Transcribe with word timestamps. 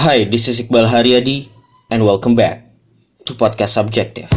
Hi, 0.00 0.24
this 0.24 0.48
is 0.48 0.56
Iqbal 0.64 0.88
Haryadi 0.88 1.52
and 1.92 2.00
welcome 2.08 2.32
back 2.32 2.72
to 3.28 3.36
Podcast 3.36 3.76
Subjective. 3.76 4.32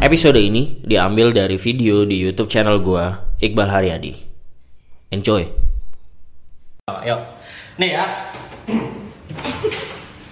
Episode 0.00 0.40
ini 0.40 0.80
diambil 0.80 1.36
dari 1.36 1.60
video 1.60 2.08
di 2.08 2.16
YouTube 2.16 2.48
channel 2.48 2.80
gua 2.80 3.36
Iqbal 3.36 3.68
Haryadi. 3.68 4.16
Enjoy. 5.12 5.44
Oh, 6.88 7.04
yuk. 7.04 7.20
Nih 7.76 8.00
ya, 8.00 8.32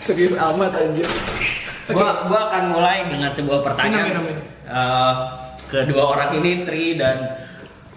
Serius 0.00 0.41
amat 0.41 0.73
anjir. 0.73 1.04
Gua 1.91 2.27
gua 2.27 2.41
akan 2.50 2.62
mulai 2.75 3.07
dengan 3.07 3.30
sebuah 3.30 3.61
pertanyaan 3.62 4.06
Minum, 4.10 4.24
minum, 4.27 4.42
minum. 4.42 4.45
Eh, 4.66 5.15
kedua 5.66 6.02
orang 6.15 6.30
ini 6.38 6.66
Tri 6.66 6.98
dan 6.98 7.47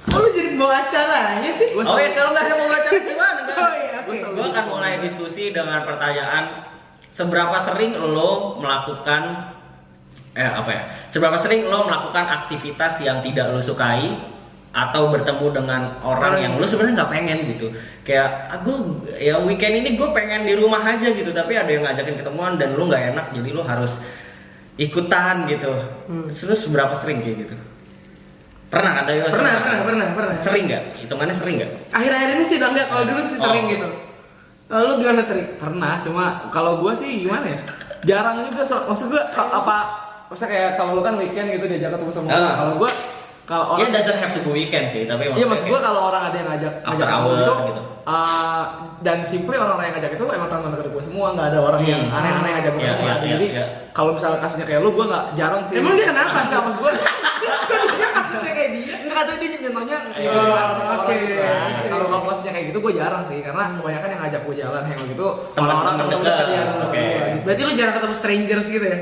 Oh 0.09 0.26
lu 0.26 0.30
jadi 0.34 0.58
bawa 0.58 0.90
acaranya 0.90 1.52
sih? 1.54 1.76
oh 1.76 1.98
ya 1.99 2.10
kalau 2.18 2.34
nggak 2.34 2.46
ada 2.49 2.54
mau 2.58 2.66
baca 2.66 2.90
gimana 2.90 3.41
kan? 3.46 3.58
Oh 3.60 3.72
iya, 3.76 3.98
oke. 4.02 4.34
Gua 4.34 4.46
akan 4.49 4.66
mulai 4.72 4.94
diskusi 5.04 5.54
dengan 5.54 5.86
pertanyaan 5.86 6.66
seberapa 7.13 7.58
sering 7.62 7.94
lo 7.94 8.58
melakukan 8.58 9.54
eh 10.34 10.49
apa 10.49 10.70
ya? 10.71 10.84
Seberapa 11.12 11.38
sering 11.38 11.68
lo 11.68 11.85
melakukan 11.85 12.26
aktivitas 12.26 13.04
yang 13.04 13.21
tidak 13.21 13.54
lo 13.54 13.62
sukai 13.62 14.38
atau 14.70 15.09
bertemu 15.09 15.48
dengan 15.52 15.82
orang 16.00 16.22
Orang 16.30 16.40
yang 16.40 16.54
lo 16.55 16.64
sebenarnya 16.64 17.02
nggak 17.02 17.12
pengen 17.12 17.38
gitu 17.48 17.68
kayak 18.02 18.30
aku 18.52 18.72
ya 19.12 19.38
weekend 19.40 19.76
ini 19.77 19.94
gue 19.94 20.10
pengen 20.10 20.44
di 20.44 20.54
rumah 20.54 20.77
aja 20.80 21.10
gitu 21.10 21.30
tapi 21.30 21.54
ada 21.54 21.68
yang 21.68 21.82
ngajakin 21.82 22.16
ketemuan 22.16 22.54
dan 22.55 22.74
lo 22.74 22.86
nggak 22.86 23.04
enak 23.10 23.26
jadi 23.32 23.50
lo 23.50 23.62
harus 23.62 23.98
ikutan 24.76 25.46
gitu 25.46 25.74
Hmm. 26.05 26.26
terus 26.27 26.66
berapa 26.66 26.94
sering 26.94 27.20
kayak 27.20 27.38
gitu 27.44 27.55
pernah 28.68 28.93
kan 28.96 29.04
tapi 29.04 29.18
Pernah, 29.20 29.34
sering. 29.34 29.58
pernah, 29.60 29.82
pernah, 29.84 30.08
pernah. 30.12 30.34
sering 30.35 30.63
nggak 30.66 30.84
hitungannya 30.96 31.34
sering 31.34 31.55
nggak 31.58 31.71
Akhir-akhir 31.90 32.30
ini 32.32 32.43
sih 32.43 32.55
udah 32.55 32.70
enggak, 32.70 32.88
kalau 32.88 33.04
dulu 33.04 33.21
sih 33.24 33.38
sering 33.38 33.65
Oh. 33.65 33.71
gitu. 33.71 33.88
Lalu 34.70 34.91
gimana 34.99 35.21
Tri? 35.24 35.41
pernah 35.55 35.93
cuma 35.98 36.26
kalau 36.49 36.77
gue 36.80 36.93
sih 36.93 37.26
gimana 37.26 37.46
ya 37.48 37.60
jarang 38.05 38.46
juga 38.46 38.62
maksud 38.62 39.08
gue 39.08 39.24
apa 39.34 39.77
maksudnya 40.30 40.49
kayak 40.52 40.71
kalau 40.77 40.93
lu 40.93 41.02
kan 41.02 41.18
weekend 41.18 41.49
gitu 41.49 41.65
diajak 41.65 41.90
ketemu 41.91 42.12
sama 42.12 42.27
orang 42.27 42.38
Ah. 42.40 42.55
kalau 42.55 42.74
gue 42.77 42.90
kalau 43.50 43.66
Ya 43.76 43.82
orang 43.82 43.98
doesn't 43.98 44.14
have 44.16 44.30
to 44.32 44.42
go 44.42 44.52
weekend 44.52 44.86
sih, 44.86 45.04
tapi 45.04 45.26
Iya 45.28 45.42
maksud 45.44 45.66
gue 45.66 45.80
kalau 45.80 46.02
orang 46.08 46.30
ada 46.30 46.38
yang 46.38 46.48
ngajak 46.48 46.74
After 46.80 46.90
ngajak 46.92 47.08
ketemu 47.08 47.26
hour 47.26 47.34
gitu, 47.36 47.54
gitu. 47.66 47.82
uh, 48.05 48.64
dan 49.00 49.18
simply 49.24 49.55
orang-orang 49.55 49.86
yang 49.88 49.96
ngajak 49.98 50.12
itu 50.14 50.26
emang 50.30 50.46
teman 50.48 50.70
dekat 50.70 50.88
gue 50.88 51.04
semua 51.04 51.28
nggak 51.34 51.48
ada 51.48 51.60
orang 51.60 51.82
yang 51.84 52.02
Hmm. 52.04 52.14
aneh-aneh 52.16 52.52
ngajak 52.52 52.72
gue 52.72 52.80
Iya, 52.80 52.92
ketemu. 52.92 53.04
iya, 53.04 53.16
jadi 53.27 53.46
iya, 53.48 53.55
iya. 53.55 53.66
kalau 53.90 54.12
misalnya 54.14 54.38
kasusnya 54.38 54.66
kayak 54.66 54.80
lu 54.80 54.92
gue 54.92 55.05
nggak 55.08 55.26
jarang 55.34 55.62
sih 55.64 55.76
Emang 55.76 55.94
dia 55.96 56.05
kenapa? 56.08 56.38
nggak 56.46 56.62
maksud 56.62 56.80
gue 56.80 56.92
Dia 57.90 58.10
kasusnya 58.16 58.52
kayak 58.52 58.72
dia. 58.72 58.96
Enggak 59.02 59.24
tadi 59.26 59.44
dia 59.44 59.60
nyentuhnya 59.60 59.98
Iya, 60.12 60.20
nyebelin 60.22 60.40
Oh, 60.40 60.54
orang 60.54 60.70
ketemu 60.70 60.86
orang 60.86 61.00
oke. 61.02 61.14
gitu 61.16 61.36
kan. 61.36 61.70
Kalau 61.90 62.05
kalau 62.05 62.24
kasusnya 62.24 62.52
kayak 62.52 62.66
gitu 62.68 62.77
gue 62.80 62.94
jarang 62.96 63.24
sih 63.26 63.38
karena 63.40 63.64
kebanyakan 63.74 64.09
yang 64.09 64.22
ngajak 64.22 64.42
gue 64.44 64.56
jalan 64.56 64.81
hangout 64.84 65.08
gitu 65.08 65.28
Teman-teman 65.50 65.66
orang-orang 65.66 65.96
teman 65.97 66.14
dekat. 66.14 66.47
yang 66.52 66.68
Oke. 66.84 67.03
Berarti 67.42 67.62
lu 67.64 67.74
jarang 67.74 67.94
ketemu 67.96 68.14
strangers 68.16 68.68
gitu 68.70 68.86
ya? 68.86 69.00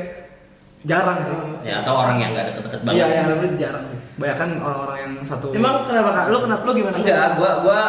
jarang 0.85 1.19
sih. 1.19 1.35
ya 1.65 1.83
atau 1.83 1.93
orang 1.97 2.15
yang 2.17 2.31
nggak 2.31 2.47
deket-deket 2.47 2.79
banget. 2.81 2.95
Iya, 2.95 3.05
iya, 3.09 3.21
lebih 3.27 3.45
itu 3.49 3.57
jarang 3.59 3.83
sih. 3.83 3.96
Banyakan 4.17 4.49
orang-orang 4.65 4.97
yang 5.05 5.13
satu 5.21 5.53
Emang 5.53 5.85
kenapa 5.85 6.09
kak? 6.09 6.25
Lu 6.33 6.37
kenapa? 6.41 6.61
Lu 6.65 6.71
gimana? 6.73 6.95
Enggak, 6.97 7.37
gua 7.37 7.51
gua 7.61 7.81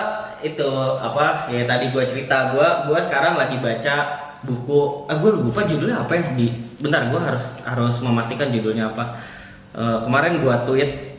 itu 0.45 0.71
apa? 1.01 1.49
Ya 1.49 1.65
tadi 1.65 1.89
gua 1.89 2.05
cerita 2.05 2.53
gua 2.53 2.85
gua 2.85 3.01
sekarang 3.01 3.41
lagi 3.41 3.57
baca 3.57 3.95
buku. 4.45 5.09
Ah 5.09 5.17
gua 5.17 5.31
lupa 5.41 5.65
judulnya 5.65 6.05
apa 6.05 6.13
ya 6.21 6.25
di. 6.37 6.53
Bentar, 6.79 7.09
gua 7.09 7.33
harus 7.33 7.59
harus 7.65 7.97
memastikan 8.05 8.53
judulnya 8.53 8.93
apa. 8.93 9.17
Eh, 9.73 9.99
kemarin 10.05 10.45
gua 10.45 10.69
tweet 10.69 11.17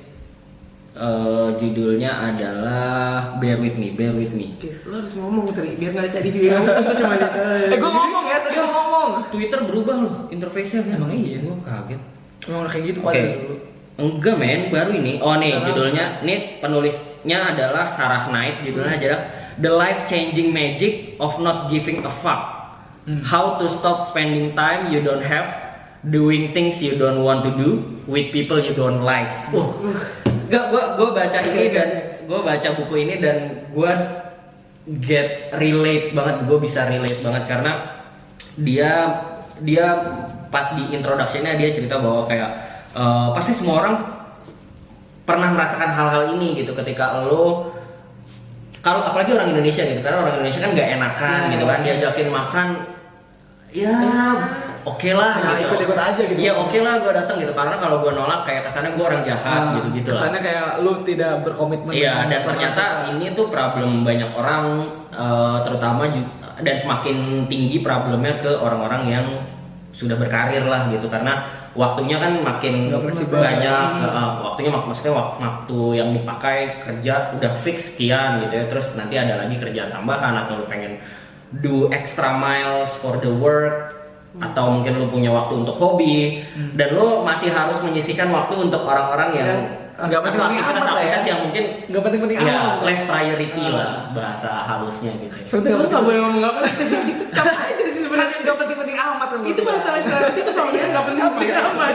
eh, 0.94 1.50
judulnya 1.58 2.12
adalah 2.30 3.34
Bear 3.42 3.58
with 3.58 3.82
me, 3.82 3.98
Bear 3.98 4.14
with 4.14 4.38
me. 4.38 4.62
Oke, 4.62 4.78
lu 4.86 4.94
harus 4.94 5.14
ngomong 5.18 5.50
Tri, 5.50 5.74
biar 5.74 5.92
nggak 5.98 6.22
jadi 6.22 6.30
video 6.30 6.50
yang 6.54 6.64
lu 6.70 6.74
cuma. 6.78 7.16
Eh, 7.18 7.78
gue 7.82 7.92
ngomong 7.92 8.26
ya, 8.30 8.38
tadi 8.46 8.56
gue 8.62 8.68
ngomong. 8.68 9.10
Twitter 9.34 9.60
berubah 9.66 9.96
loh 10.06 10.16
interface-nya 10.30 10.86
kan? 10.86 11.02
Emang 11.02 11.12
iya? 11.18 11.42
Gua 11.42 11.58
kaget. 11.66 12.02
Emang 12.46 12.70
kayak 12.70 12.84
gitu 12.94 13.00
dulu. 13.02 13.56
Enggak 14.00 14.36
men, 14.40 14.72
baru 14.72 14.96
ini. 14.96 15.20
Oh 15.20 15.36
nih 15.36 15.60
judulnya, 15.68 16.24
nih 16.24 16.64
penulisnya 16.64 17.52
adalah 17.52 17.92
Sarah 17.92 18.32
Knight. 18.32 18.64
Judulnya 18.64 18.96
adalah 18.96 19.22
The 19.60 19.72
Life 19.76 20.08
Changing 20.08 20.56
Magic 20.56 21.20
of 21.20 21.38
Not 21.44 21.68
Giving 21.68 22.08
a 22.08 22.12
Fuck. 22.12 22.60
How 23.26 23.58
to 23.58 23.66
Stop 23.66 23.98
Spending 23.98 24.54
Time 24.54 24.94
You 24.94 25.02
Don't 25.02 25.26
Have 25.26 25.50
Doing 26.06 26.54
Things 26.54 26.78
You 26.80 26.94
Don't 26.94 27.26
Want 27.26 27.42
to 27.42 27.52
Do 27.58 27.82
with 28.06 28.30
People 28.30 28.62
You 28.62 28.78
Don't 28.78 29.02
Like. 29.02 29.50
Uh, 29.50 29.92
gak, 30.46 30.70
gua 30.70 30.94
gua 30.94 31.10
baca 31.12 31.40
ini 31.42 31.74
dan 31.74 31.90
gua 32.30 32.46
baca 32.46 32.70
buku 32.78 33.10
ini 33.10 33.18
dan 33.18 33.68
gua 33.74 33.92
get 34.88 35.54
relate 35.58 36.14
banget. 36.14 36.46
Gue 36.50 36.58
bisa 36.62 36.90
relate 36.90 37.20
banget 37.22 37.44
karena 37.46 37.72
dia 38.58 38.92
dia 39.62 39.86
pas 40.50 40.74
di 40.74 40.90
introductionnya 40.90 41.54
dia 41.60 41.70
cerita 41.70 42.02
bahwa 42.02 42.26
kayak 42.26 42.50
eh, 42.92 43.28
pasti 43.32 43.52
semua 43.52 43.76
orang 43.80 43.96
pernah 45.24 45.50
merasakan 45.50 45.90
hal-hal 45.90 46.24
ini 46.34 46.58
gitu 46.58 46.74
ketika 46.74 47.22
lo 47.22 47.70
kalau 48.80 49.04
apalagi 49.04 49.36
orang 49.36 49.52
Indonesia 49.52 49.84
gitu 49.84 50.00
karena 50.00 50.24
orang 50.24 50.40
Indonesia 50.40 50.60
kan 50.60 50.72
nggak 50.72 50.90
enakan 50.96 51.40
Ya. 51.40 51.52
gitu 51.52 51.64
kan 51.66 51.80
diajakin 51.84 52.28
makan 52.32 52.68
ya 53.70 53.94
oke 54.82 55.10
lah 55.14 55.34
Nah, 55.38 55.54
gitu 55.54 55.70
ikut-ikut 55.70 56.00
aja 56.00 56.22
gitu. 56.24 56.40
ya 56.40 56.54
oke 56.56 56.78
lah 56.82 56.98
gue 56.98 57.12
datang 57.14 57.38
gitu 57.38 57.54
karena 57.54 57.76
kalau 57.78 58.02
gue 58.02 58.10
nolak 58.10 58.42
kayak 58.42 58.66
kesannya 58.66 58.98
gue 58.98 59.06
orang 59.06 59.22
jahat 59.22 59.62
Nah, 59.62 59.74
gitu 59.78 59.88
gitu 59.94 60.08
lah 60.10 60.16
Kesannya 60.18 60.42
kayak 60.42 60.68
lu 60.82 60.92
tidak 61.04 61.34
berkomitmen. 61.46 61.92
Iya 61.94 62.26
dan 62.26 62.42
ternyata 62.42 62.84
kita. 63.06 63.10
ini 63.14 63.26
tuh 63.38 63.46
problem 63.52 64.02
banyak 64.02 64.30
orang 64.34 64.64
eh, 65.12 65.58
terutama 65.62 66.10
dan 66.60 66.76
semakin 66.76 67.16
tinggi 67.46 67.80
problemnya 67.80 68.34
ke 68.36 68.50
orang-orang 68.50 69.02
yang 69.06 69.26
sudah 69.92 70.16
berkarir 70.16 70.64
lah 70.66 70.90
gitu 70.90 71.06
karena 71.06 71.46
waktunya 71.72 72.18
kan 72.18 72.32
makin 72.40 72.90
banyak 73.30 73.86
eh, 74.00 74.32
waktunya 74.40 74.70
mak 74.70 74.84
maksudnya 74.86 75.14
wak- 75.14 75.38
waktu 75.38 75.78
yang 75.96 76.10
dipakai 76.12 76.58
kerja 76.80 77.34
udah 77.34 77.52
fix 77.54 77.90
sekian 77.90 78.42
gitu 78.42 78.54
ya. 78.56 78.66
Terus 78.66 78.94
nanti 78.94 79.16
ada 79.16 79.38
lagi 79.38 79.56
kerjaan 79.56 79.90
tambahan 79.90 80.34
atau 80.40 80.56
lu 80.56 80.66
pengen 80.66 80.98
do 81.52 81.90
extra 81.90 82.32
miles 82.32 82.94
for 82.96 83.18
the 83.18 83.30
work 83.30 83.98
atau 84.38 84.70
mungkin 84.72 84.94
lu 84.96 85.08
punya 85.08 85.30
waktu 85.30 85.58
untuk 85.58 85.74
hobi. 85.74 86.46
Dan 86.74 86.94
lu 86.94 87.22
masih 87.22 87.50
harus 87.50 87.78
menyisihkan 87.80 88.30
waktu 88.30 88.56
untuk 88.60 88.82
orang-orang 88.82 89.30
yang 89.34 89.52
Nggak 90.00 90.22
penting-penting 90.24 90.64
amat 90.64 90.80
lah 90.88 91.04
ya. 91.04 91.20
yang 91.28 91.40
mungkin 91.44 91.64
Nggak 91.86 92.02
penting-penting 92.08 92.38
ya 92.40 92.56
amat. 92.56 92.88
less 92.88 93.04
priority 93.04 93.66
lah 93.68 94.08
bahasa 94.10 94.48
halusnya 94.64 95.12
gitu 95.18 95.36
ya. 95.36 95.44
Penting 95.44 95.72
Lu 95.76 95.84
nggak 95.84 96.04
boleh 96.06 96.20
ngomong 96.24 96.44
apa? 96.46 96.60
Sama 97.36 97.52
aja 97.68 97.84
sih 97.86 98.04
sebenarnya. 98.08 98.29
Nggak 98.40 98.56
penting-penting 98.60 98.98
amat 98.98 99.28
kan. 99.32 99.40
Itu 99.44 99.62
bahasa 99.68 99.88
nasional 99.96 100.22
itu 100.32 100.52
sama 100.52 100.70
dia 100.72 100.86
nggak 100.90 101.06
penting 101.10 101.24
penting 101.36 101.52
amat. 101.56 101.94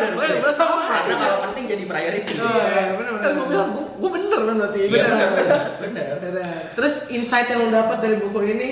Sama 0.52 0.82
karena 0.86 1.14
kalau 1.18 1.38
penting 1.50 1.64
jadi 1.66 1.84
priority. 1.88 2.32
Oh 2.38 2.56
iya, 2.64 2.84
benar 2.96 3.12
Kan 3.20 3.30
gue 3.36 3.46
bilang 3.48 3.70
gue 3.74 4.10
bener 4.10 4.40
kan 4.44 4.54
berarti. 4.60 4.80
Iya, 4.86 5.04
benar 5.08 5.28
benar 5.32 5.62
benar 5.80 6.14
Benar. 6.20 6.56
Terus 6.76 6.94
insight 7.10 7.48
yang 7.48 7.64
lo 7.64 7.68
dapat 7.72 7.96
dari 8.04 8.16
buku 8.20 8.40
ini? 8.44 8.70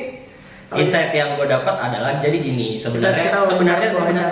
insight 0.72 1.12
yang 1.12 1.37
gue 1.37 1.44
dapat 1.44 1.77
adalah 1.77 2.16
jadi 2.16 2.41
gini 2.41 2.81
sebenarnya 2.81 3.44
sebenarnya 3.44 3.93
sebenarnya 3.93 4.28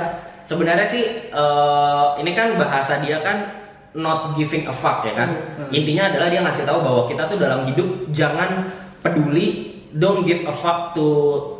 sebenarnya 0.49 0.87
sih 0.89 1.05
eh, 1.29 2.07
ini 2.17 2.33
kan 2.33 2.57
bahasa 2.57 2.97
dia 3.05 3.21
kan 3.21 3.61
not 3.93 4.33
giving 4.39 4.65
a 4.71 4.75
fuck 4.75 5.03
ya 5.03 5.13
kan? 5.19 5.35
Intinya 5.75 6.09
adalah 6.15 6.31
dia 6.31 6.41
ngasih 6.47 6.63
tahu 6.63 6.79
bahwa 6.79 7.03
kita 7.11 7.27
tuh 7.27 7.39
dalam 7.43 7.67
hidup 7.67 8.07
jangan 8.15 8.71
peduli 9.03 9.70
don't 9.97 10.23
give 10.23 10.47
a 10.47 10.55
fuck 10.55 10.95
to 10.95 11.07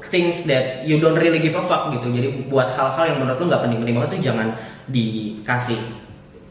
things 0.07 0.47
that 0.47 0.87
you 0.87 1.03
don't 1.03 1.19
really 1.19 1.43
give 1.43 1.57
a 1.59 1.65
fuck 1.65 1.91
gitu 1.91 2.11
jadi 2.15 2.47
buat 2.47 2.71
hal-hal 2.75 3.05
yang 3.11 3.19
menurut 3.27 3.39
lu 3.43 3.47
nggak 3.51 3.63
penting-penting 3.67 3.97
banget 3.99 4.11
tuh 4.15 4.23
jangan 4.23 4.49
dikasih 4.87 5.81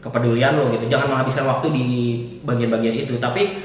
kepedulian 0.00 0.56
lo 0.60 0.68
gitu 0.72 0.88
jangan 0.88 1.08
menghabiskan 1.12 1.44
waktu 1.48 1.66
di 1.72 1.86
bagian-bagian 2.44 3.04
itu 3.08 3.16
tapi 3.16 3.56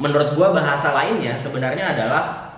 menurut 0.00 0.32
gua 0.32 0.56
bahasa 0.56 0.92
lainnya 0.96 1.36
sebenarnya 1.36 1.92
adalah 1.92 2.52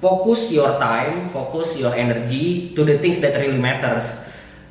focus 0.00 0.48
your 0.50 0.80
time, 0.80 1.28
focus 1.28 1.76
your 1.76 1.92
energy 1.92 2.72
to 2.72 2.82
the 2.82 2.96
things 2.98 3.20
that 3.20 3.36
really 3.36 3.60
matters. 3.60 4.16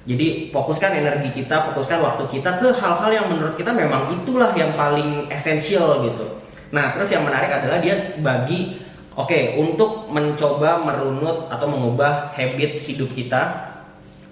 Jadi 0.10 0.50
fokuskan 0.50 0.98
energi 1.06 1.30
kita, 1.30 1.70
fokuskan 1.70 2.02
waktu 2.02 2.26
kita 2.34 2.58
ke 2.58 2.74
hal-hal 2.74 3.12
yang 3.14 3.30
menurut 3.30 3.54
kita 3.54 3.70
memang 3.70 4.10
itulah 4.10 4.50
yang 4.58 4.74
paling 4.74 5.30
esensial 5.30 6.02
gitu. 6.02 6.26
Nah, 6.74 6.90
terus 6.98 7.14
yang 7.14 7.22
menarik 7.22 7.54
adalah 7.54 7.78
dia 7.78 7.94
bagi 8.26 8.89
oke 9.18 9.40
untuk 9.58 10.12
mencoba 10.12 10.82
merunut 10.82 11.50
atau 11.50 11.66
mengubah 11.66 12.34
habit 12.34 12.84
hidup 12.84 13.10
kita 13.14 13.70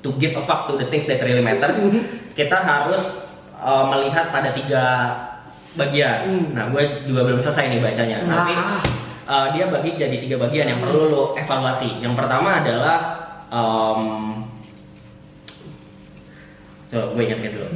to 0.06 0.14
give 0.22 0.38
a 0.38 0.44
fuck 0.44 0.70
to 0.70 0.78
the 0.78 0.88
things 0.88 1.10
that 1.10 1.22
really 1.22 1.42
matters, 1.42 1.82
kita 2.40 2.58
harus 2.58 3.02
uh, 3.58 3.90
melihat 3.90 4.30
pada 4.30 4.54
tiga 4.54 4.84
bagian. 5.78 6.54
Nah, 6.54 6.70
gue 6.74 7.06
juga 7.06 7.26
belum 7.26 7.42
selesai 7.42 7.70
nih 7.70 7.82
bacanya. 7.82 8.18
Tapi 8.26 8.54
uh, 9.30 9.48
dia 9.54 9.66
bagi 9.70 9.98
jadi 9.98 10.18
tiga 10.18 10.38
bagian 10.42 10.70
yang 10.70 10.80
perlu 10.82 11.10
lo 11.10 11.24
evaluasi. 11.38 12.02
Yang 12.02 12.14
pertama 12.18 12.62
adalah 12.62 12.98
um, 13.50 14.04
So 16.88 17.12
gue 17.12 17.24
ingat 17.28 17.52
dulu. 17.52 17.68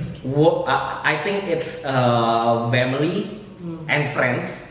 I 0.64 0.76
I 1.04 1.16
think 1.20 1.52
it's 1.52 1.84
uh, 1.84 2.72
family 2.72 3.44
and 3.92 4.08
friends. 4.08 4.71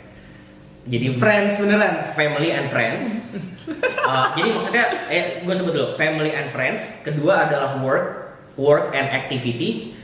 Jadi 0.90 1.06
Friends 1.14 1.62
beneran. 1.62 2.02
family 2.12 2.50
and 2.50 2.66
friends. 2.66 3.04
Uh, 4.00 4.34
jadi 4.34 4.50
maksudnya, 4.50 4.84
eh, 5.06 5.24
gue 5.46 5.54
sebut 5.54 5.70
dulu 5.70 5.88
family 5.94 6.34
and 6.34 6.50
friends. 6.50 6.98
Kedua 7.06 7.46
adalah 7.46 7.78
work, 7.78 8.34
work 8.58 8.90
and 8.90 9.06
activity. 9.06 9.94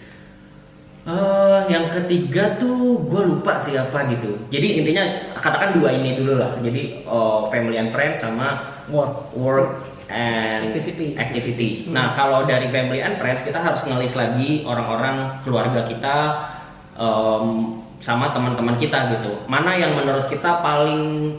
Eh, 1.03 1.61
yang 1.67 1.91
ketiga 1.91 2.55
tuh 2.55 3.03
gue 3.03 3.23
lupa 3.27 3.59
siapa 3.59 4.07
gitu. 4.11 4.39
Jadi 4.47 4.79
intinya 4.79 5.03
katakan 5.35 5.75
dua 5.75 5.95
ini 5.95 6.15
dulu 6.15 6.39
lah. 6.39 6.55
Jadi 6.59 7.03
uh, 7.03 7.47
family 7.47 7.75
and 7.75 7.91
friends 7.91 8.23
sama 8.23 8.79
Work. 8.87 9.35
work 9.35 9.71
and 10.07 10.71
Activity. 10.71 11.19
activity. 11.19 11.71
Nah 11.91 12.15
kalau 12.15 12.47
dari 12.47 12.71
family 12.71 13.03
and 13.03 13.19
friends 13.19 13.43
kita 13.43 13.59
harus 13.59 13.83
ngelis 13.83 14.15
lagi 14.15 14.63
orang-orang 14.63 15.43
keluarga 15.43 15.83
kita 15.83 16.17
em, 16.95 17.83
sama 18.01 18.31
teman-teman 18.31 18.77
kita 18.77 19.09
gitu. 19.19 19.45
Mana 19.49 19.77
yang 19.77 19.97
menurut 19.97 20.29
kita 20.29 20.61
paling 20.61 21.33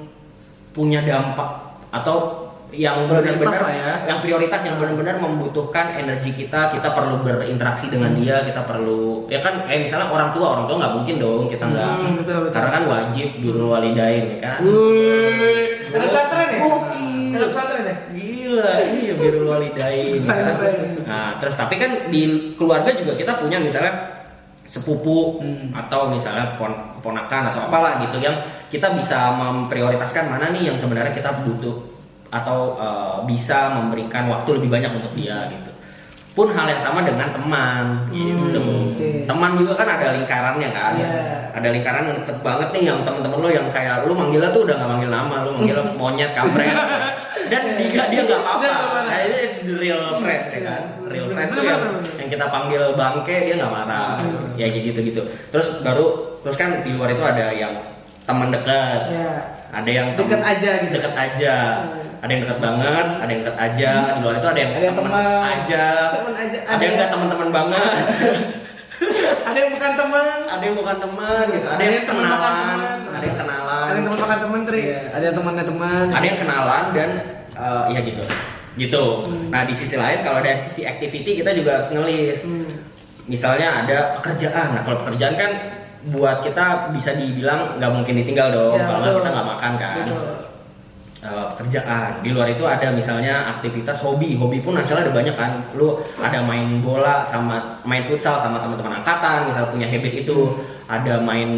punya 0.73 1.01
dampak 1.01 1.47
atau 1.89 2.47
yang 2.67 3.07
benar-benar 3.07 3.55
ya. 3.71 4.03
yang 4.11 4.19
prioritas 4.19 4.59
yang 4.67 4.75
benar-benar 4.75 5.15
membutuhkan 5.23 5.95
energi 5.95 6.35
kita 6.35 6.67
kita 6.67 6.91
perlu 6.91 7.23
berinteraksi 7.23 7.87
dengan 7.87 8.11
dia 8.11 8.43
kita 8.43 8.67
perlu 8.67 9.23
ya 9.31 9.39
kan 9.39 9.63
kayak 9.63 9.87
misalnya 9.87 10.11
orang 10.11 10.35
tua 10.35 10.51
orang 10.51 10.67
tua 10.67 10.75
nggak 10.75 10.93
mungkin 10.99 11.15
dong 11.15 11.47
kita 11.47 11.63
nggak 11.63 11.87
Hmm, 11.87 12.13
betul, 12.19 12.37
betul. 12.43 12.51
karena 12.51 12.69
kan 12.75 12.83
wajib 12.91 13.27
birrul 13.39 13.71
walidain 13.71 14.23
ya 14.35 14.37
kan 14.43 14.59
anak 15.95 16.03
pesantren 16.11 16.47
ya? 16.51 16.59
Pesantren 17.47 17.83
ya? 17.87 17.95
Gila, 18.11 18.71
iya 18.83 19.13
birrul 19.15 19.47
walidain. 19.47 20.11
Nah, 21.07 21.37
terus 21.39 21.55
tapi 21.55 21.75
kan 21.79 22.11
di 22.11 22.51
keluarga 22.59 22.91
juga 22.91 23.15
kita 23.15 23.39
punya 23.39 23.61
misalnya 23.61 24.16
sepupu 24.67 25.39
atau 25.71 26.11
misalnya 26.11 26.53
kepon- 26.53 26.99
keponakan 26.99 27.49
atau 27.49 27.65
apalah 27.65 28.03
gitu 28.03 28.19
yang 28.19 28.35
kita 28.67 28.91
bisa 28.91 29.31
memprioritaskan 29.31 30.27
mana 30.27 30.51
nih 30.51 30.67
yang 30.67 30.75
sebenarnya 30.75 31.15
kita 31.15 31.41
butuh 31.41 31.79
atau 32.27 32.75
eh, 32.75 33.17
bisa 33.23 33.71
memberikan 33.71 34.27
waktu 34.27 34.59
lebih 34.59 34.67
banyak 34.67 34.91
untuk 34.91 35.15
dia 35.15 35.47
gitu. 35.47 35.71
Pun 36.35 36.53
hal 36.53 36.69
yang 36.69 36.77
sama 36.77 37.01
dengan 37.01 37.25
teman 37.33 38.11
gitu. 38.13 38.61
oke. 38.61 39.25
Teman 39.25 39.57
juga 39.57 39.73
kan 39.73 39.89
ada 39.89 40.13
lingkarannya 40.13 40.69
kan. 40.69 40.93
Iya. 40.93 41.09
Ada 41.57 41.67
lingkaran 41.73 42.03
yang 42.05 42.17
deket 42.21 42.37
banget 42.45 42.69
nih 42.77 42.83
yang 42.93 43.01
temen-temen 43.01 43.41
lo 43.41 43.49
yang 43.49 43.65
kayak 43.73 44.05
lu 44.05 44.13
manggilnya 44.13 44.53
tuh 44.53 44.69
udah 44.69 44.77
nggak 44.77 44.85
manggil 44.91 45.09
nama, 45.09 45.35
lu 45.41 45.57
manggil 45.57 45.79
monyet 45.99 46.37
kampret. 46.37 46.69
Dan 47.49 47.79
dia 47.79 48.05
dia 48.11 48.21
nggak 48.21 48.41
apa-apa. 48.43 48.61
Dia 48.61 48.69
nggak 48.69 48.85
marah. 48.93 49.05
Nah, 49.09 49.19
itu 49.25 49.35
it's 49.49 49.57
the 49.65 49.73
real 49.73 50.03
friends 50.21 50.51
ya 50.53 50.61
kan. 50.61 50.81
Friends 51.37 51.53
tuh 51.53 51.63
yang, 51.63 51.81
yang 52.17 52.29
kita 52.33 52.45
panggil 52.49 52.83
bangke 52.97 53.45
dia 53.45 53.53
nggak 53.61 53.69
marah. 53.69 54.17
Ya 54.57 54.65
kayak 54.73 54.83
gitu-gitu. 54.89 55.21
Terus 55.53 55.85
baru 55.85 56.37
terus 56.41 56.57
kan 56.57 56.81
di 56.81 56.97
luar 56.97 57.13
itu 57.13 57.21
ada 57.21 57.53
yang 57.53 57.73
teman 58.25 58.49
dekat. 58.49 59.01
Ya. 59.13 59.33
Ada 59.69 59.89
yang 59.91 60.07
Deket 60.17 60.41
aja 60.41 60.71
gitu. 60.81 60.93
Deket 60.97 61.13
aja. 61.13 61.55
Ada 62.17 62.29
yang 62.33 62.41
dekat 62.49 62.59
banget, 62.59 63.07
ada 63.21 63.29
yang 63.29 63.41
dekat 63.45 63.57
aja. 63.61 63.91
Di 64.17 64.19
luar 64.25 64.35
itu 64.41 64.47
ada 64.49 64.59
yang 64.59 64.71
Ada 64.73 64.85
yang 64.89 64.97
teman 64.97 65.11
aja. 65.13 65.37
Aja. 65.45 65.85
Ada 66.65 66.81
yang 66.81 66.93
nggak 66.97 67.11
teman-teman 67.13 67.49
banget. 67.53 68.05
Ada 69.47 69.57
yang 69.61 69.71
bukan 69.77 69.91
teman. 69.93 70.39
ada 70.49 70.63
yang 70.65 70.75
bukan 70.75 70.97
teman 70.97 71.43
gitu. 71.53 71.67
Ada 71.69 71.77
Ada 71.77 71.93
yang 71.93 72.05
kenalan. 72.09 72.77
Ada 73.13 73.25
yang 73.29 73.37
kenalan. 73.37 73.85
Ada 73.85 73.95
yang 73.95 74.05
teman 74.09 74.19
makan 74.25 74.39
teman 74.41 74.61
tri. 74.65 74.81
Iya, 74.81 75.01
ada 75.13 75.23
yang 75.23 75.35
temannya 75.37 75.65
teman. 75.69 76.05
ada 76.09 76.25
yang 76.25 76.39
kenalan 76.41 76.83
dan 76.97 77.09
eh, 77.53 77.83
ya 77.93 77.99
gitu 78.01 78.23
gitu. 78.77 79.25
Hmm. 79.25 79.49
nah 79.49 79.65
di 79.65 79.73
sisi 79.73 79.97
lain 79.97 80.21
kalau 80.21 80.39
dari 80.39 80.61
sisi 80.69 80.85
activity 80.85 81.41
kita 81.41 81.51
juga 81.57 81.81
harus 81.81 81.89
ngelis. 81.91 82.45
Hmm. 82.45 82.69
misalnya 83.27 83.83
ada 83.83 83.97
pekerjaan. 84.15 84.77
Nah 84.77 84.81
kalau 84.87 85.03
pekerjaan 85.03 85.35
kan 85.35 85.51
buat 86.07 86.39
kita 86.39 86.95
bisa 86.95 87.17
dibilang 87.19 87.75
nggak 87.75 87.91
mungkin 87.91 88.23
ditinggal 88.23 88.55
dong 88.55 88.79
Ya, 88.79 88.87
kalau 88.87 88.99
nggak 89.03 89.15
kita 89.19 89.29
nggak 89.35 89.47
makan 89.51 89.71
kan. 89.75 89.95
Betul. 90.07 90.47
Eh, 91.17 91.45
pekerjaan. 91.57 92.21
Di 92.21 92.29
luar 92.29 92.47
itu 92.47 92.61
ada 92.63 92.93
misalnya 92.93 93.57
aktivitas 93.57 93.99
hobi. 94.05 94.37
Hobi 94.37 94.61
pun 94.61 94.77
misalnya 94.77 95.09
ada 95.09 95.15
banyak 95.17 95.35
kan. 95.35 95.51
Lu 95.73 95.97
ada 96.21 96.39
main 96.45 96.79
bola 96.79 97.25
sama 97.25 97.81
main 97.83 98.05
futsal 98.05 98.37
sama 98.37 98.61
teman-teman 98.61 99.01
angkatan 99.01 99.49
misal 99.49 99.67
punya 99.73 99.89
habit 99.89 100.23
itu. 100.23 100.61
Ada 100.87 101.19
main 101.19 101.49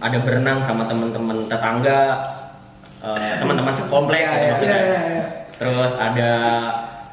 ada 0.00 0.16
berenang 0.22 0.62
sama 0.62 0.86
teman-teman 0.86 1.44
tetangga. 1.50 2.22
Eh, 3.02 3.36
teman-teman 3.42 3.74
sekomplek 3.74 4.24
gitu 4.24 4.40
Iya, 4.40 4.50
maksudnya. 4.54 4.78
Iya, 4.78 4.86
iya, 4.88 5.00
iya. 5.10 5.24
Terus 5.60 5.92
ada 5.94 6.30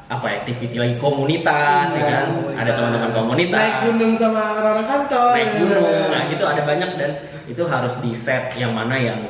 apa 0.08 0.24
activity 0.34 0.72
lagi 0.74 0.96
komunitas 0.96 1.92
ya 1.92 2.00
Iya, 2.00 2.08
kan 2.08 2.26
komunitas. 2.32 2.56
ada 2.56 2.70
teman-teman 2.72 3.10
komunitas 3.12 3.60
Naik 3.60 3.76
gunung 3.84 4.12
sama 4.16 4.40
orang-orang 4.56 4.86
kantor. 4.88 5.28
naik 5.30 5.50
gunung 5.54 5.84
nah 6.08 6.22
gitu 6.26 6.44
ada 6.44 6.62
banyak 6.64 6.90
dan 6.96 7.10
itu 7.44 7.62
harus 7.62 7.92
di 8.00 8.12
set 8.14 8.56
yang 8.56 8.72
mana 8.72 8.96
yang 8.96 9.20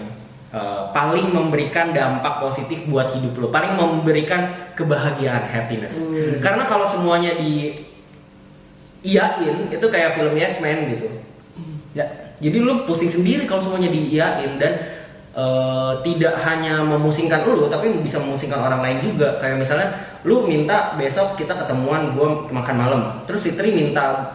uh, 0.49 0.87
paling 0.89 1.29
memberikan 1.29 1.91
dampak 1.91 2.39
positif 2.39 2.87
buat 2.87 3.11
hidup 3.11 3.35
lo 3.37 3.47
paling 3.49 3.75
memberikan 3.75 4.47
kebahagiaan 4.73 5.45
happiness 5.45 5.99
Hmm. 5.99 6.39
karena 6.39 6.63
kalau 6.63 6.87
semuanya 6.87 7.35
di 7.35 7.83
iyain 9.01 9.57
itu 9.69 9.87
kayak 9.89 10.11
film 10.13 10.35
Yes 10.35 10.59
Man 10.59 10.89
gitu 10.89 11.09
Ya. 11.91 12.05
jadi 12.39 12.61
lu 12.61 12.85
pusing 12.85 13.11
sendiri 13.11 13.43
kalau 13.43 13.59
semuanya 13.61 13.89
diiyain 13.89 14.55
dan 14.55 14.79
uh, 15.39 15.93
tidak 16.03 16.35
hanya 16.43 16.83
memusingkan 16.83 17.47
lu 17.47 17.71
tapi 17.71 17.95
bisa 18.03 18.19
memusingkan 18.19 18.59
orang 18.59 18.83
lain 18.83 18.99
juga 18.99 19.39
kayak 19.39 19.63
misalnya 19.63 19.95
lu 20.27 20.43
minta 20.45 20.99
besok 20.99 21.39
kita 21.39 21.55
ketemuan 21.55 22.11
gue 22.13 22.29
makan 22.51 22.75
malam 22.77 23.01
terus 23.25 23.47
Fitri 23.47 23.71
minta 23.71 24.35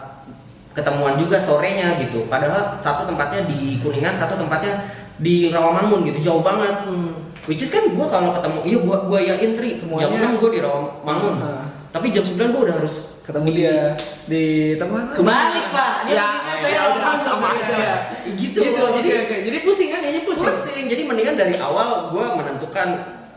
ketemuan 0.72 1.14
juga 1.14 1.38
sorenya 1.38 2.00
gitu 2.00 2.24
padahal 2.26 2.80
satu 2.80 3.06
tempatnya 3.06 3.46
di 3.46 3.78
kuningan 3.78 4.16
satu 4.16 4.34
tempatnya 4.34 4.80
di 5.14 5.52
Rawamangun 5.52 6.02
gitu 6.10 6.32
jauh 6.32 6.42
banget 6.42 6.74
which 7.46 7.62
is 7.62 7.70
kan 7.70 7.86
gue 7.86 8.06
kalau 8.10 8.34
ketemu 8.34 8.58
iya 8.66 8.78
gua 8.82 8.96
gua 9.06 9.20
yakin 9.22 9.54
Tri 9.54 9.76
Semuanya- 9.78 10.10
jam 10.18 10.34
6 10.34 10.42
gue 10.42 10.50
di 10.50 10.60
Rawamangun 10.64 11.34
Hmm. 11.38 11.62
tapi 11.94 12.10
jam 12.10 12.24
9 12.26 12.50
gue 12.50 12.62
udah 12.64 12.76
harus 12.80 12.94
Ketemu 13.24 13.48
di- 13.48 13.56
dia 13.56 13.96
di 14.28 14.44
teman. 14.76 15.08
Kebalik 15.16 15.72
pak. 15.72 16.04
Dia 16.04 16.12
Ya, 16.12 16.28
ya 16.44 16.54
saya 16.60 16.80
udah, 16.92 17.08
orang 17.08 17.20
sama 17.24 17.46
aja 17.56 17.72
ya. 17.72 17.96
gitu, 18.36 18.60
Gitu, 18.60 18.84
jadi 19.00 19.08
pusing 19.08 19.24
kan? 19.24 19.40
Jadi 19.48 19.58
pusing. 19.64 19.90
Pusing 20.84 20.92
jadi 20.92 21.02
mendingan 21.08 21.34
dari 21.34 21.56
awal 21.56 22.12
gue 22.12 22.26
menentukan 22.36 22.88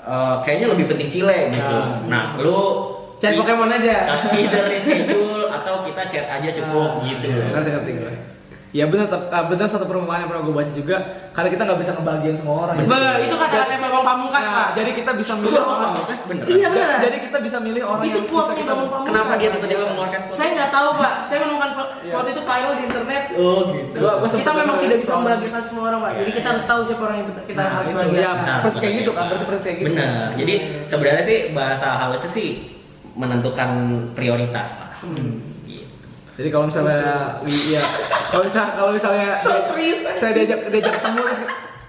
eh, 0.04 0.36
kayaknya 0.44 0.68
lebih 0.76 0.86
penting 0.92 1.08
Cile 1.08 1.56
gitu 1.56 1.78
Nah. 1.80 2.04
nah 2.06 2.26
lu 2.36 2.60
Cari 3.18 3.34
Pokemon 3.34 3.74
aja. 3.74 4.06
nah, 4.06 4.30
either 4.30 4.70
reschedule 4.70 5.50
atau 5.50 5.82
kita 5.82 6.06
chat 6.06 6.30
aja 6.30 6.54
cukup 6.54 7.02
Ah, 7.02 7.08
gitu 7.08 7.34
iya, 7.34 7.50
ngerti 7.50 7.70
ngerti 7.74 7.92
gue. 7.98 8.14
Ya 8.70 8.84
benar, 8.84 9.08
ah, 9.32 9.48
benar 9.48 9.64
satu 9.64 9.84
perumpamaan 9.84 10.22
yang 10.22 10.30
pernah 10.30 10.44
gue 10.44 10.52
baca 10.54 10.72
juga. 10.72 10.98
Karena 11.32 11.48
kita 11.48 11.62
nggak 11.64 11.80
bisa 11.80 11.92
ngebagian 11.94 12.36
semua 12.36 12.56
orang. 12.66 12.76
Be, 12.80 13.00
itu 13.24 13.32
kata-kata 13.34 13.74
Bambang 13.80 14.04
Pamungkas 14.04 14.44
Nah, 14.44 14.52
pak. 14.52 14.68
jadi 14.76 14.92
kita 14.92 15.12
bisa 15.14 15.34
milih 15.36 15.64
orang. 15.72 15.80
Pamungkas 15.96 16.20
bener 16.26 16.44
Iya 16.46 16.68
benar. 16.68 16.98
Jadi 17.00 17.18
kita 17.22 17.38
bisa 17.40 17.58
milih 17.58 17.84
orang 17.84 18.04
Itu 18.04 18.12
yang 18.14 18.28
bisa 18.28 18.54
kita. 18.54 18.72
Bambang 18.74 18.90
Pamungkas. 18.92 19.08
kenapa 19.08 19.32
dia 19.34 19.50
tiba-tiba 19.50 19.84
mengeluarkan 19.88 20.22
Saya 20.28 20.50
nggak 20.52 20.70
tahu 20.70 20.90
pak. 20.96 21.14
Saya 21.24 21.38
menemukan 21.40 21.70
fo- 21.72 21.92
Iya. 21.98 22.14
foto 22.14 22.28
itu 22.28 22.42
viral 22.44 22.74
di 22.74 22.84
internet. 22.84 23.24
oh 23.34 23.60
gitu 23.70 23.98
Gua- 23.98 24.16
gua 24.18 24.28
Kita 24.30 24.52
memang 24.54 24.76
tidak 24.78 24.98
bisa 25.00 25.14
membagikan 25.16 25.62
semua 25.64 25.84
orang 25.86 26.00
pak. 26.02 26.12
Jadi 26.18 26.32
kita 26.34 26.48
harus 26.50 26.66
tahu 26.66 26.82
siapa 26.84 27.02
orang 27.04 27.18
yang 27.18 27.28
kita 27.42 27.58
Nah, 27.58 27.70
harus 27.72 27.88
bagikan. 27.90 28.20
ya, 28.20 28.32
Nah, 28.38 28.58
persis 28.62 28.80
kayak 28.80 28.96
gitu 28.98 29.12
kan, 29.14 29.24
berarti 29.26 29.46
persis 29.48 29.64
kayak 29.64 29.78
gitu. 29.78 29.88
bener 29.90 30.28
jadi 30.36 30.54
sebenarnya 30.86 31.24
sih 31.24 31.38
bahasa 31.52 31.88
halusnya 31.98 32.30
sih 32.30 32.48
menentukan 33.14 33.70
prioritas 34.12 34.70
lah 34.76 34.92
Hmm. 34.98 35.47
Jadi 36.38 36.50
kalau 36.54 36.70
misalnya, 36.70 37.42
iya, 37.50 37.82
kalau 38.30 38.46
misalnya, 38.46 38.72
kalau 38.78 38.92
misalnya 38.94 39.28
So 39.42 39.58
serius. 39.74 40.06
saya 40.14 40.38
diajak 40.38 40.70
diajak 40.70 41.02
ketemu, 41.02 41.20
terus 41.26 41.40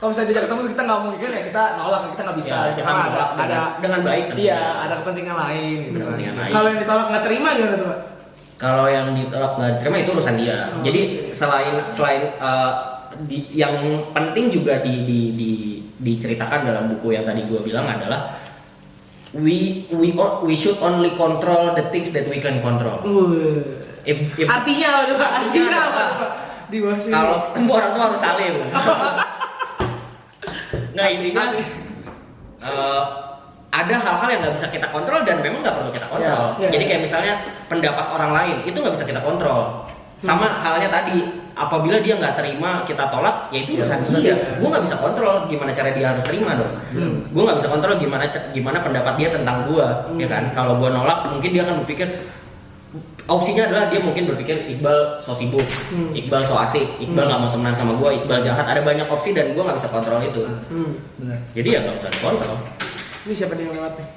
kalau 0.01 0.09
misalnya 0.09 0.29
diajak 0.33 0.45
ketemu 0.49 0.61
kita 0.73 0.83
nggak 0.89 1.01
mungkin 1.05 1.29
ya 1.29 1.43
kita 1.53 1.63
nolak, 1.77 2.01
kita 2.17 2.23
nggak 2.25 2.39
bisa. 2.41 2.57
Ya, 2.57 2.73
kita 2.73 2.89
ada, 2.89 2.97
menolak 2.97 3.31
ada, 3.37 3.45
dengan- 3.45 3.73
dengan 3.85 4.01
baik 4.09 4.25
iya, 4.41 4.63
ada 4.89 4.95
kepentingan 5.05 5.37
lain. 5.37 5.77
Gitu 5.85 6.01
kan. 6.01 6.17
Kalau 6.49 6.67
yang 6.73 6.81
ditolak 6.81 7.07
nggak 7.13 7.25
terima 7.29 7.49
gimana 7.61 7.75
tuh 7.77 7.87
pak? 7.93 8.01
Kalau 8.59 8.87
yang 8.89 9.07
ditolak 9.13 9.53
nggak 9.61 9.73
terima 9.85 9.97
itu 10.01 10.11
urusan 10.17 10.35
dia. 10.41 10.59
Jadi 10.81 11.01
selain 11.37 11.75
selain 11.93 12.23
uh, 12.41 12.73
di, 13.29 13.39
yang 13.53 13.77
penting 14.17 14.49
juga 14.49 14.81
di, 14.81 15.05
di, 15.05 15.21
di, 15.37 15.51
diceritakan 16.01 16.65
dalam 16.65 16.85
buku 16.97 17.13
yang 17.13 17.29
tadi 17.29 17.45
gue 17.45 17.61
bilang 17.61 17.85
adalah 17.85 18.33
we 19.37 19.85
we 19.93 20.17
we 20.41 20.55
should 20.57 20.81
only 20.81 21.13
control 21.21 21.77
the 21.77 21.85
things 21.93 22.17
that 22.17 22.25
we 22.33 22.41
can 22.41 22.65
control. 22.65 23.05
Uh. 23.05 23.88
If, 24.05 24.19
if 24.37 24.47
Artinya 24.47 24.89
apa 25.03 25.13
pak? 25.17 25.31
Artinya 25.43 25.79
apa? 25.81 26.05
Di 26.69 26.77
bawah 26.85 27.01
sini. 27.01 27.13
kalau 27.17 27.37
ketemu 27.49 27.71
orang 27.73 27.91
tuh 27.97 28.03
harus 28.05 28.21
salim. 28.21 28.55
nah 30.97 31.07
intinya 31.09 31.45
uh, 32.61 33.03
ada 33.69 33.95
hal-hal 34.01 34.29
yang 34.33 34.41
nggak 34.43 34.55
bisa 34.57 34.67
kita 34.73 34.89
kontrol 34.89 35.21
dan 35.29 35.45
memang 35.45 35.61
nggak 35.61 35.77
perlu 35.77 35.91
kita 35.93 36.07
kontrol. 36.09 36.45
Ya, 36.57 36.67
ya, 36.67 36.69
Jadi 36.73 36.85
ya. 36.85 36.89
kayak 36.89 37.03
misalnya 37.05 37.33
pendapat 37.69 38.07
orang 38.11 38.31
lain 38.33 38.57
itu 38.65 38.77
nggak 38.77 38.95
bisa 38.97 39.07
kita 39.07 39.21
kontrol. 39.21 39.85
Sama 40.19 40.59
halnya 40.59 40.91
tadi, 40.91 41.23
apabila 41.55 42.03
dia 42.03 42.19
nggak 42.19 42.35
terima 42.35 42.83
kita 42.83 43.07
tolak, 43.07 43.55
ya 43.55 43.63
itu 43.63 43.79
Ya, 43.79 43.87
urusan 43.87 43.99
urusan 44.03 44.19
dia. 44.19 44.35
dia. 44.35 44.59
Gue 44.59 44.67
nggak 44.67 44.83
bisa 44.83 44.97
kontrol 44.99 45.47
gimana 45.47 45.71
cara 45.71 45.95
dia 45.95 46.07
harus 46.11 46.25
terima 46.27 46.59
dong. 46.59 46.75
Gue 47.31 47.43
nggak 47.47 47.59
bisa 47.63 47.69
kontrol 47.71 47.95
gimana 48.03 48.25
gimana 48.51 48.79
pendapat 48.83 49.15
dia 49.15 49.29
tentang 49.31 49.71
gue, 49.71 49.87
ya 50.19 50.27
kan? 50.27 50.51
Kalau 50.59 50.75
gue 50.83 50.91
nolak, 50.91 51.31
mungkin 51.31 51.51
dia 51.55 51.63
akan 51.63 51.87
berpikir 51.87 52.09
opsinya 53.29 53.69
adalah 53.69 53.93
dia 53.93 54.01
mungkin 54.01 54.25
berpikir 54.25 54.67
Iqbal 54.73 55.21
so 55.21 55.37
sibuk, 55.37 55.63
Hmm. 55.93 56.17
Iqbal 56.17 56.43
so 56.43 56.57
asik, 56.57 56.85
Iqbal 56.99 57.29
nggak 57.29 57.39
mau 57.39 57.47
temenan 57.47 57.77
sama 57.77 57.93
gue, 57.95 58.11
Iqbal 58.25 58.41
jahat. 58.43 58.65
Ada 58.65 58.81
banyak 58.81 59.07
opsi 59.07 59.37
dan 59.37 59.53
gue 59.53 59.63
nggak 59.63 59.77
bisa 59.77 59.89
kontrol 59.93 60.21
itu. 60.25 60.43
Hmm. 60.73 60.97
Benar. 61.21 61.39
Jadi 61.53 61.69
ya 61.69 61.79
nggak 61.85 61.97
bisa 62.01 62.09
dikontrol. 62.09 62.57
Ini 63.29 63.35
siapa 63.37 63.53
dia 63.55 63.65
yang 63.69 63.77
lewat 63.77 63.93
nih? 64.01 64.09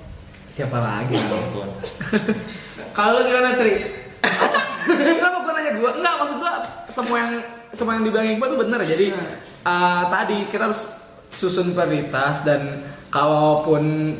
Siapa 0.51 0.77
lagi? 0.80 1.15
Kalau 2.98 3.20
lu 3.20 3.22
gimana 3.24 3.56
Tri? 3.56 3.74
Kenapa 5.20 5.38
gue 5.44 5.53
nanya 5.53 5.72
gue? 5.75 5.91
Enggak, 6.00 6.15
maksud 6.20 6.36
gue 6.39 6.53
semua 6.91 7.18
yang 7.20 7.32
semua 7.72 7.91
yang 8.00 8.03
dibilang 8.03 8.27
Iqbal 8.32 8.48
itu 8.48 8.58
benar. 8.63 8.80
Jadi 8.84 9.06
eh, 9.68 10.03
tadi 10.08 10.38
kita 10.48 10.72
harus 10.72 10.82
susun 11.32 11.72
prioritas 11.72 12.44
dan 12.44 12.84
kalaupun 13.08 14.15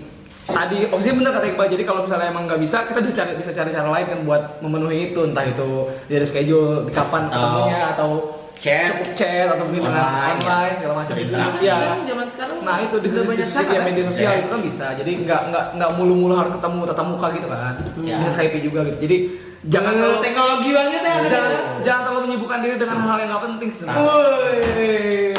tadi 0.52 0.78
opsinya 0.88 1.16
benar 1.24 1.32
kata 1.40 1.46
Iqbal. 1.50 1.68
Jadi 1.72 1.84
kalau 1.84 2.02
misalnya 2.04 2.28
emang 2.30 2.44
nggak 2.46 2.62
bisa, 2.62 2.84
kita 2.86 3.00
bisa 3.00 3.16
cari 3.24 3.32
bisa 3.34 3.52
cari 3.52 3.70
cara 3.72 3.88
lain 3.90 4.06
kan 4.06 4.20
buat 4.22 4.42
memenuhi 4.60 5.12
itu. 5.12 5.20
Entah 5.24 5.46
itu 5.48 5.70
dari 6.06 6.26
schedule 6.28 6.86
di 6.86 6.92
kapan 6.92 7.28
Atau 7.28 7.34
ketemunya 7.34 7.80
atau 7.96 8.10
chat. 8.54 8.88
cukup 8.94 9.10
chat 9.18 9.48
atau 9.50 9.64
mungkin 9.66 9.82
dengan 9.90 10.04
Online, 10.06 10.38
online 10.38 10.74
segala 10.78 10.94
macam. 11.02 11.14
Bisa. 11.18 11.36
Iya. 11.58 11.74
Sekarang 11.74 12.02
zaman 12.06 12.28
sekarang 12.30 12.56
Nah 12.62 12.76
itu 12.78 12.96
di 13.02 13.10
ya, 13.10 13.22
kan? 13.26 13.82
media 13.90 14.04
sosial 14.06 14.32
Ya. 14.32 14.40
itu 14.40 14.48
kan 14.54 14.62
bisa. 14.62 14.86
Jadi 14.94 15.12
nggak 15.26 15.42
nggak 15.50 15.66
nggak 15.82 15.92
mulu-mulu 15.98 16.34
harus 16.38 16.52
ketemu 16.54 16.80
tatap 16.86 17.06
muka 17.10 17.28
gitu 17.34 17.48
kan. 17.50 17.74
Ya. 18.06 18.18
Bisa 18.22 18.32
Skype 18.38 18.62
juga 18.62 18.80
gitu. 18.86 18.98
Jadi 19.02 19.18
jangan 19.62 19.94
terlalu 19.94 20.18
teknologi 20.26 20.70
banget 20.74 21.02
ya. 21.06 21.16
jangan 21.30 21.52
jangan 21.86 22.02
terlalu 22.06 22.22
menyibukkan 22.30 22.60
diri 22.62 22.76
dengan 22.78 22.98
hal 23.02 23.18
yang 23.18 23.30
nggak 23.34 23.44
penting 23.50 23.70
sih. 23.74 23.86
Nah. 23.90 23.96
Woi. 23.98 25.34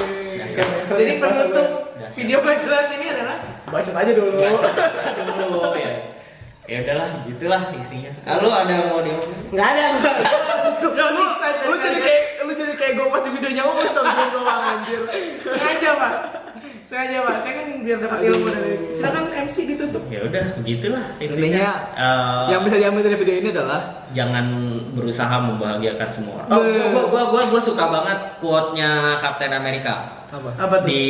Jadi 0.93 1.13
penutup. 1.23 1.82
Video 2.13 2.39
jelas 2.41 2.89
ini 2.97 3.07
adalah 3.13 3.37
bacot 3.69 3.95
aja 3.97 4.13
dulu. 4.13 4.37
dulu 4.39 5.71
ya. 5.77 5.93
Ya 6.63 6.79
udahlah, 6.87 7.09
gitulah 7.27 7.63
isinya. 7.75 8.13
Ah, 8.23 8.39
lu 8.39 8.49
ada 8.49 8.87
mau 8.87 9.03
di 9.03 9.11
nggak 9.51 9.67
ada 9.67 9.85
lu, 10.83 11.25
lu 11.69 11.75
jadi 11.83 11.99
kayak 12.01 12.23
lu 12.47 12.53
jadi 12.55 12.75
kayak 12.79 12.93
gue 12.97 13.07
pas 13.11 13.25
videonya 13.27 13.63
ngomong 13.67 13.87
tau 13.91 14.05
gue 14.07 14.27
doang 14.35 14.63
anjir. 14.63 15.01
sengaja 15.43 15.91
pak 15.99 16.13
sengaja 16.87 17.17
pak 17.27 17.37
saya 17.43 17.53
kan 17.63 17.67
biar 17.83 17.99
dapat 18.03 18.19
ilmu 18.31 18.49
dari 18.51 18.73
silakan 18.95 19.25
MC 19.47 19.57
ditutup 19.75 20.03
Ya 20.11 20.21
udah, 20.27 20.45
begitulah 20.63 21.05
Intinya 21.19 21.67
Eh, 21.93 22.45
yang 22.51 22.63
bisa 22.67 22.77
diambil 22.79 23.03
dari 23.07 23.17
video 23.19 23.35
ini 23.43 23.49
adalah 23.55 23.81
jangan 24.13 24.47
berusaha 24.93 25.37
membahagiakan 25.41 26.09
semua 26.13 26.45
orang. 26.45 26.49
Oh, 26.53 26.61
gua, 26.61 26.87
gua, 26.89 27.05
gua, 27.09 27.23
gua, 27.33 27.43
gua 27.49 27.61
suka 27.63 27.85
banget 27.89 28.19
quote-nya 28.39 29.17
Captain 29.19 29.53
America 29.57 30.23
apa? 30.33 30.49
apa 30.57 30.75
tuh 30.81 30.89
di 30.89 31.03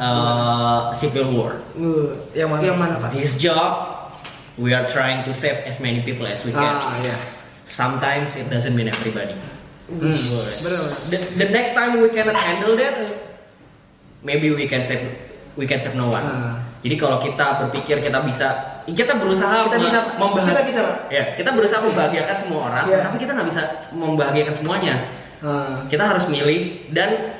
eh, 0.00 0.80
Civil 0.96 1.28
War. 1.36 1.60
Uh, 1.76 2.16
yang 2.32 2.48
mana? 2.48 2.60
yang 2.64 2.76
mana 2.80 2.94
pak 2.96 3.12
This 3.12 3.36
job, 3.36 3.84
we 4.56 4.72
are 4.72 4.88
trying 4.88 5.20
to 5.28 5.32
save 5.36 5.60
as 5.68 5.76
many 5.78 6.00
people 6.00 6.24
as 6.24 6.40
we 6.42 6.50
can. 6.50 6.80
Ah 6.80 6.96
ya. 7.04 7.16
Sometimes 7.68 8.34
it 8.34 8.48
doesn't 8.48 8.72
mean 8.72 8.88
everybody. 8.88 9.36
Hmm. 9.90 10.10
The, 11.10 11.18
the 11.36 11.48
next 11.50 11.74
time 11.74 11.98
we 12.00 12.08
cannot 12.10 12.38
handle 12.38 12.74
that, 12.78 12.94
maybe 14.22 14.50
we 14.50 14.66
can 14.66 14.82
save 14.82 15.02
we 15.54 15.66
can 15.66 15.78
save 15.78 15.94
no 15.94 16.08
one. 16.08 16.22
Ah. 16.24 16.56
Jadi 16.80 16.96
kalau 16.96 17.20
kita 17.20 17.60
berpikir 17.60 18.00
kita 18.00 18.24
bisa, 18.24 18.80
kita 18.88 19.20
berusaha 19.20 19.68
Kita 19.68 19.76
bisa, 19.76 19.98
membah- 20.16 20.48
kita 20.48 20.62
bisa, 20.64 20.80
Pak. 20.80 20.96
Ya, 21.12 21.24
kita 21.36 21.52
berusaha 21.52 21.84
membahagiakan 21.84 22.36
semua 22.40 22.60
orang, 22.72 22.84
Iya. 22.88 22.98
tapi 23.04 23.16
kita 23.20 23.36
nggak 23.36 23.48
bisa 23.52 23.62
membahagiakan 23.92 24.54
semuanya. 24.56 24.94
Ah. 25.44 25.84
Kita 25.92 26.04
harus 26.08 26.24
milih 26.32 26.88
dan 26.88 27.39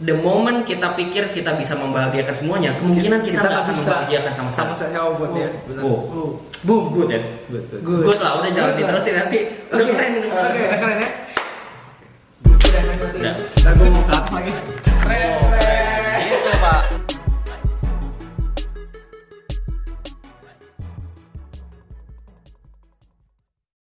the 0.00 0.16
moment 0.16 0.64
kita 0.64 0.96
pikir 0.96 1.32
kita 1.32 1.56
bisa 1.60 1.76
membahagiakan 1.76 2.34
semuanya, 2.34 2.76
kemungkinan 2.80 3.20
kita 3.20 3.44
nggak 3.44 3.62
akan 3.68 3.74
membahagiakan 3.76 4.32
sama 4.32 4.48
sama 4.48 4.72
sekali. 4.72 4.92
siapa 4.96 5.10
pun 5.16 5.30
ya. 5.36 5.50
Benar. 5.68 5.82
Oh, 5.84 5.98
oh 6.08 6.30
boom, 6.64 6.84
good 6.96 7.08
ya. 7.12 7.20
Good, 7.48 7.64
good. 7.68 7.80
Good. 7.84 8.02
Good 8.08 8.18
lah, 8.24 8.32
udah 8.40 8.50
lah. 8.50 8.76
diterusin 8.76 9.14
nanti. 9.16 9.38
Udah 9.68 9.84
keren 9.84 10.10
oke 10.24 10.60
keren 10.80 10.96
ya 12.70 12.94
udah 12.96 13.10
Udah. 13.20 13.34
Ntar 13.36 13.72
gue 13.76 13.88
mau 13.92 14.02
ke 14.06 14.14
lagi. 14.32 14.52
keren 15.04 15.49